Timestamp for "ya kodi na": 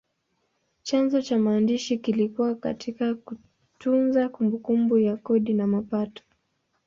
4.97-5.67